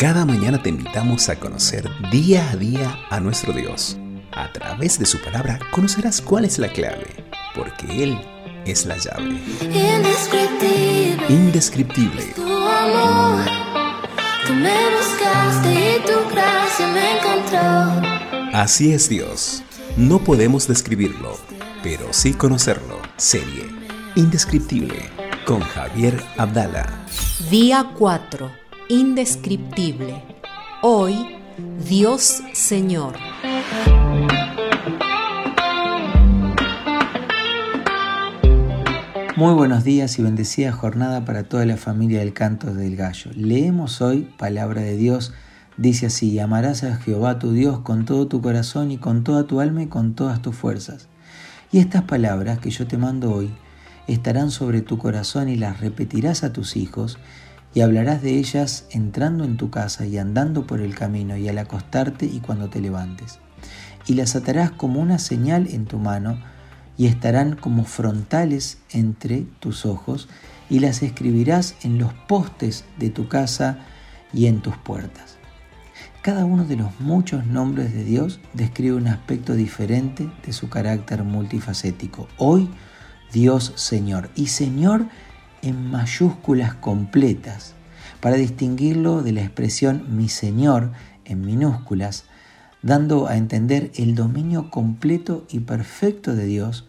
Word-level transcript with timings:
Cada 0.00 0.24
mañana 0.24 0.62
te 0.62 0.70
invitamos 0.70 1.28
a 1.28 1.38
conocer 1.38 1.86
día 2.10 2.48
a 2.50 2.56
día 2.56 2.98
a 3.10 3.20
nuestro 3.20 3.52
Dios. 3.52 3.98
A 4.32 4.50
través 4.50 4.98
de 4.98 5.04
su 5.04 5.20
palabra 5.20 5.58
conocerás 5.72 6.22
cuál 6.22 6.46
es 6.46 6.58
la 6.58 6.68
clave, 6.68 7.04
porque 7.54 8.04
Él 8.04 8.18
es 8.64 8.86
la 8.86 8.96
llave. 8.96 9.42
Indescriptible. 9.60 11.26
Indescriptible. 11.28 12.22
Tu 12.34 12.42
amor. 12.42 13.44
Tú 14.46 14.54
me 14.54 14.74
buscaste 14.96 15.68
y 15.68 16.00
tu 16.06 16.30
gracia 16.34 16.86
me 16.88 17.18
encontró. 17.18 18.58
Así 18.58 18.94
es 18.94 19.06
Dios. 19.06 19.62
No 19.98 20.18
podemos 20.18 20.66
describirlo, 20.66 21.36
pero 21.82 22.10
sí 22.14 22.32
conocerlo. 22.32 23.02
Serie 23.18 23.66
Indescriptible 24.14 25.10
con 25.44 25.60
Javier 25.60 26.24
Abdala. 26.38 27.04
Día 27.50 27.84
4. 27.98 28.69
Indescriptible. 28.90 30.20
Hoy, 30.82 31.14
Dios 31.88 32.42
Señor. 32.54 33.14
Muy 39.36 39.54
buenos 39.54 39.84
días 39.84 40.18
y 40.18 40.24
bendecida 40.24 40.72
jornada 40.72 41.24
para 41.24 41.44
toda 41.44 41.66
la 41.66 41.76
familia 41.76 42.18
del 42.18 42.32
canto 42.32 42.74
del 42.74 42.96
gallo. 42.96 43.30
Leemos 43.36 44.02
hoy 44.02 44.28
palabra 44.36 44.80
de 44.80 44.96
Dios. 44.96 45.34
Dice 45.76 46.06
así, 46.06 46.40
amarás 46.40 46.82
a 46.82 46.96
Jehová 46.96 47.38
tu 47.38 47.52
Dios 47.52 47.78
con 47.82 48.04
todo 48.04 48.26
tu 48.26 48.42
corazón 48.42 48.90
y 48.90 48.98
con 48.98 49.22
toda 49.22 49.44
tu 49.44 49.60
alma 49.60 49.84
y 49.84 49.86
con 49.86 50.16
todas 50.16 50.42
tus 50.42 50.56
fuerzas. 50.56 51.06
Y 51.70 51.78
estas 51.78 52.02
palabras 52.02 52.58
que 52.58 52.70
yo 52.70 52.88
te 52.88 52.98
mando 52.98 53.32
hoy 53.32 53.52
estarán 54.08 54.50
sobre 54.50 54.80
tu 54.80 54.98
corazón 54.98 55.48
y 55.48 55.54
las 55.54 55.78
repetirás 55.78 56.42
a 56.42 56.52
tus 56.52 56.76
hijos 56.76 57.20
y 57.74 57.82
hablarás 57.82 58.22
de 58.22 58.38
ellas 58.38 58.86
entrando 58.90 59.44
en 59.44 59.56
tu 59.56 59.70
casa 59.70 60.06
y 60.06 60.18
andando 60.18 60.66
por 60.66 60.80
el 60.80 60.94
camino 60.94 61.36
y 61.36 61.48
al 61.48 61.58
acostarte 61.58 62.26
y 62.26 62.40
cuando 62.40 62.68
te 62.68 62.80
levantes. 62.80 63.38
Y 64.06 64.14
las 64.14 64.34
atarás 64.34 64.70
como 64.70 65.00
una 65.00 65.18
señal 65.18 65.68
en 65.68 65.84
tu 65.84 65.98
mano 65.98 66.38
y 66.96 67.06
estarán 67.06 67.56
como 67.56 67.84
frontales 67.84 68.78
entre 68.90 69.46
tus 69.60 69.86
ojos 69.86 70.28
y 70.68 70.80
las 70.80 71.02
escribirás 71.02 71.76
en 71.82 71.98
los 71.98 72.12
postes 72.12 72.84
de 72.98 73.10
tu 73.10 73.28
casa 73.28 73.78
y 74.32 74.46
en 74.46 74.60
tus 74.60 74.76
puertas. 74.76 75.36
Cada 76.22 76.44
uno 76.44 76.64
de 76.64 76.76
los 76.76 77.00
muchos 77.00 77.46
nombres 77.46 77.94
de 77.94 78.04
Dios 78.04 78.40
describe 78.52 78.96
un 78.96 79.08
aspecto 79.08 79.54
diferente 79.54 80.30
de 80.44 80.52
su 80.52 80.68
carácter 80.68 81.24
multifacético. 81.24 82.28
Hoy, 82.36 82.68
Dios 83.32 83.72
Señor. 83.76 84.28
Y 84.34 84.48
Señor 84.48 85.06
en 85.62 85.90
mayúsculas 85.90 86.74
completas, 86.74 87.74
para 88.20 88.36
distinguirlo 88.36 89.22
de 89.22 89.32
la 89.32 89.42
expresión 89.42 90.16
mi 90.16 90.28
Señor 90.28 90.92
en 91.24 91.40
minúsculas, 91.42 92.24
dando 92.82 93.26
a 93.26 93.36
entender 93.36 93.90
el 93.94 94.14
dominio 94.14 94.70
completo 94.70 95.46
y 95.50 95.60
perfecto 95.60 96.34
de 96.34 96.46
Dios 96.46 96.86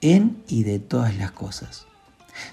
en 0.00 0.42
y 0.48 0.64
de 0.64 0.78
todas 0.78 1.16
las 1.16 1.32
cosas. 1.32 1.86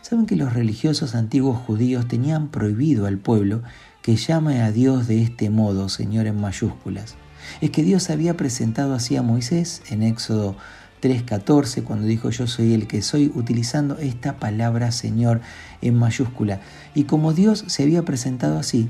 Saben 0.01 0.25
que 0.25 0.35
los 0.35 0.53
religiosos 0.53 1.15
antiguos 1.15 1.57
judíos 1.57 2.07
tenían 2.07 2.49
prohibido 2.49 3.05
al 3.05 3.17
pueblo 3.17 3.63
que 4.01 4.15
llame 4.15 4.61
a 4.61 4.71
Dios 4.71 5.07
de 5.07 5.21
este 5.21 5.49
modo, 5.49 5.89
Señor 5.89 6.27
en 6.27 6.39
mayúsculas. 6.39 7.15
Es 7.61 7.71
que 7.71 7.83
Dios 7.83 8.09
había 8.09 8.35
presentado 8.35 8.93
así 8.93 9.15
a 9.15 9.21
Moisés 9.21 9.81
en 9.89 10.03
Éxodo 10.03 10.55
3.14 11.01 11.83
cuando 11.83 12.05
dijo 12.05 12.29
yo 12.29 12.47
soy 12.47 12.73
el 12.73 12.87
que 12.87 13.01
soy, 13.01 13.31
utilizando 13.33 13.97
esta 13.97 14.37
palabra 14.37 14.91
Señor 14.91 15.41
en 15.81 15.95
mayúscula. 15.95 16.61
Y 16.93 17.05
como 17.05 17.33
Dios 17.33 17.63
se 17.67 17.83
había 17.83 18.03
presentado 18.03 18.59
así, 18.59 18.89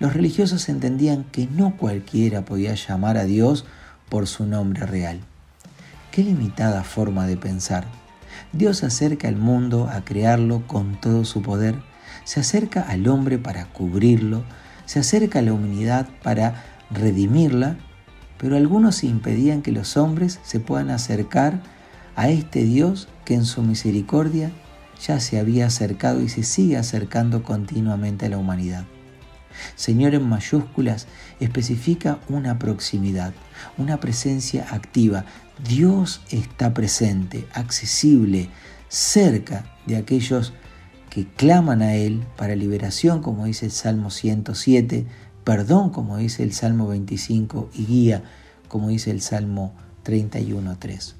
los 0.00 0.14
religiosos 0.14 0.68
entendían 0.68 1.24
que 1.24 1.46
no 1.46 1.76
cualquiera 1.76 2.44
podía 2.44 2.74
llamar 2.74 3.16
a 3.16 3.24
Dios 3.24 3.64
por 4.08 4.26
su 4.26 4.46
nombre 4.46 4.86
real. 4.86 5.20
Qué 6.10 6.22
limitada 6.22 6.84
forma 6.84 7.26
de 7.26 7.36
pensar. 7.36 7.86
Dios 8.52 8.82
acerca 8.82 9.28
al 9.28 9.36
mundo 9.36 9.88
a 9.90 10.04
crearlo 10.04 10.66
con 10.66 11.00
todo 11.00 11.24
su 11.24 11.42
poder, 11.42 11.76
se 12.24 12.40
acerca 12.40 12.82
al 12.82 13.06
hombre 13.08 13.38
para 13.38 13.66
cubrirlo, 13.66 14.44
se 14.86 14.98
acerca 14.98 15.38
a 15.38 15.42
la 15.42 15.52
humanidad 15.52 16.08
para 16.22 16.64
redimirla, 16.90 17.76
pero 18.38 18.56
algunos 18.56 19.04
impedían 19.04 19.62
que 19.62 19.72
los 19.72 19.96
hombres 19.96 20.40
se 20.42 20.60
puedan 20.60 20.90
acercar 20.90 21.62
a 22.16 22.28
este 22.28 22.64
Dios 22.64 23.08
que 23.24 23.34
en 23.34 23.44
su 23.44 23.62
misericordia 23.62 24.50
ya 25.00 25.20
se 25.20 25.38
había 25.38 25.66
acercado 25.66 26.20
y 26.22 26.28
se 26.28 26.42
sigue 26.42 26.76
acercando 26.76 27.42
continuamente 27.42 28.26
a 28.26 28.28
la 28.28 28.38
humanidad. 28.38 28.84
Señor 29.76 30.14
en 30.14 30.28
mayúsculas 30.28 31.06
especifica 31.40 32.18
una 32.28 32.58
proximidad, 32.58 33.32
una 33.78 34.00
presencia 34.00 34.66
activa. 34.70 35.24
Dios 35.68 36.22
está 36.30 36.74
presente, 36.74 37.46
accesible, 37.52 38.48
cerca 38.88 39.64
de 39.86 39.96
aquellos 39.96 40.52
que 41.10 41.26
claman 41.26 41.82
a 41.82 41.94
Él 41.94 42.24
para 42.36 42.56
liberación, 42.56 43.22
como 43.22 43.44
dice 43.44 43.66
el 43.66 43.72
Salmo 43.72 44.10
107, 44.10 45.06
perdón, 45.44 45.90
como 45.90 46.16
dice 46.16 46.42
el 46.42 46.52
Salmo 46.52 46.88
25, 46.88 47.70
y 47.74 47.86
guía, 47.86 48.22
como 48.68 48.88
dice 48.88 49.10
el 49.10 49.20
Salmo 49.20 49.74
31.3. 50.04 51.14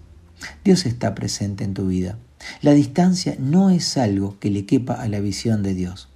Dios 0.65 0.87
está 0.87 1.15
presente 1.15 1.65
en 1.65 1.75
tu 1.75 1.87
vida. 1.87 2.19
La 2.61 2.73
distancia 2.73 3.37
no 3.39 3.71
es 3.71 3.97
algo 3.97 4.39
que 4.39 4.51
le 4.51 4.67
quepa 4.67 4.95
a 4.95 5.09
la 5.09 5.21
visión 5.21 5.63
de 5.63 5.75
Dios. 5.75 6.09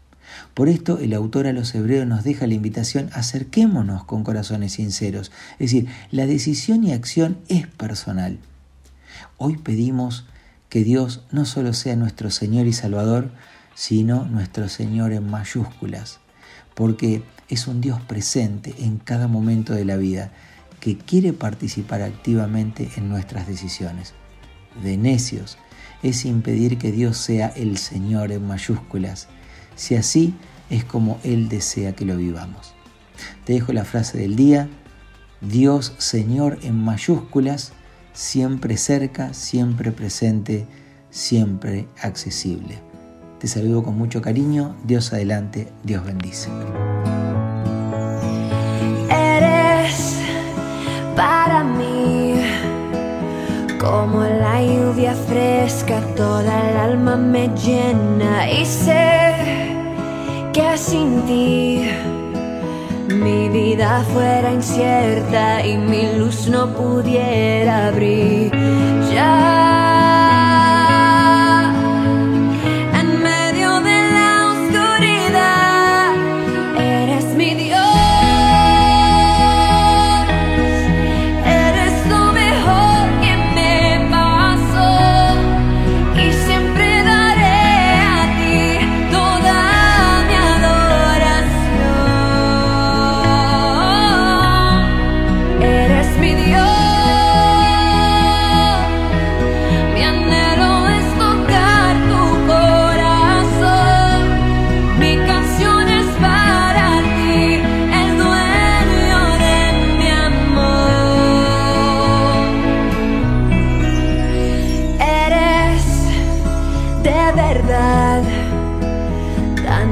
Por 0.55 0.69
esto 0.69 0.99
el 0.99 1.15
autor 1.15 1.47
a 1.47 1.53
los 1.53 1.75
hebreos 1.75 2.07
nos 2.07 2.25
deja 2.25 2.47
la 2.47 2.55
invitación, 2.55 3.11
acerquémonos 3.13 4.05
con 4.05 4.25
corazones 4.25 4.73
sinceros. 4.73 5.33
Es 5.59 5.73
decir, 5.73 5.89
la 6.11 6.27
decisión 6.27 6.85
y 6.85 6.93
acción 6.93 7.39
es 7.49 7.67
personal. 7.67 8.39
Hoy 9.37 9.57
pedimos 9.57 10.27
que 10.69 10.85
Dios 10.85 11.23
no 11.31 11.45
solo 11.45 11.73
sea 11.73 11.97
nuestro 11.97 12.31
Señor 12.31 12.67
y 12.67 12.73
Salvador, 12.73 13.31
sino 13.75 14.25
nuestro 14.27 14.69
Señor 14.69 15.13
en 15.13 15.31
mayúsculas, 15.31 16.19
porque 16.79 17.25
es 17.49 17.67
un 17.67 17.81
Dios 17.81 18.01
presente 18.03 18.73
en 18.79 18.99
cada 18.99 19.27
momento 19.27 19.73
de 19.73 19.85
la 19.85 19.97
vida 19.97 20.31
que 20.79 20.97
quiere 20.97 21.33
participar 21.33 22.03
activamente 22.03 22.89
en 22.97 23.09
nuestras 23.09 23.49
decisiones. 23.49 24.15
De 24.85 24.97
necios 24.97 25.59
es 26.05 26.25
impedir 26.25 26.79
que 26.79 26.93
Dios 26.93 27.17
sea 27.17 27.49
el 27.49 27.79
Señor 27.79 28.31
en 28.31 28.47
mayúsculas 28.47 29.27
si 29.75 29.97
así 29.97 30.37
es 30.71 30.85
como 30.85 31.19
Él 31.25 31.49
desea 31.49 31.97
que 31.97 32.05
lo 32.05 32.17
vivamos. 32.17 32.75
Te 33.45 33.55
dejo 33.55 33.73
la 33.73 33.85
frase 33.85 34.17
del 34.17 34.37
día, 34.37 34.69
Dios 35.41 35.97
Señor 35.99 36.61
en 36.63 36.77
mayúsculas, 36.77 37.73
siempre 38.13 38.77
cerca, 38.77 39.35
siempre 39.35 39.91
presente, 39.91 40.65
siempre 41.11 41.89
accesible. 42.01 42.88
Te 43.39 43.47
saludo 43.47 43.85
con 43.85 43.97
mucho 43.97 44.21
cariño, 44.21 44.75
Dios 44.83 45.13
adelante, 45.13 45.69
Dios 45.85 46.05
bendice. 46.05 46.51
Eres 49.09 50.19
para 51.15 51.63
mí 51.63 52.35
como 53.79 54.25
la 54.25 54.61
lluvia 54.61 55.15
fresca, 55.15 56.01
toda 56.17 56.71
el 56.71 56.77
alma 56.79 57.17
me 57.17 57.49
llena 57.55 58.51
y 58.51 58.67
sé 58.67 59.37
que 60.53 60.77
sin 60.77 61.23
ti 61.23 61.89
mi 63.15 63.49
vida 63.51 64.05
fuera 64.13 64.53
incierta 64.53 65.65
y 65.65 65.79
mi 65.79 66.19
luz 66.19 66.49
no 66.49 66.75
pudiera 66.75 67.93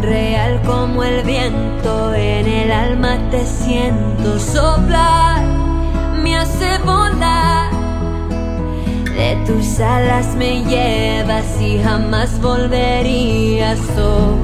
brillar. 0.06 0.36
viento 1.24 2.14
en 2.14 2.46
el 2.46 2.70
alma 2.70 3.18
te 3.30 3.44
siento 3.44 4.38
soplar, 4.38 5.42
me 6.22 6.36
hace 6.36 6.78
volar. 6.84 7.70
De 9.16 9.36
tus 9.46 9.80
alas 9.80 10.34
me 10.36 10.62
llevas 10.64 11.60
y 11.60 11.78
jamás 11.82 12.40
volverías. 12.40 13.80
Oh, 13.98 14.36